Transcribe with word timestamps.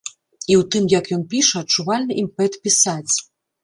І 0.07 0.53
ў 0.59 0.63
тым, 0.75 0.87
як 0.95 1.11
ён 1.19 1.23
піша, 1.35 1.63
адчувальны 1.63 2.13
імпэт 2.25 2.53
пісаць. 2.67 3.15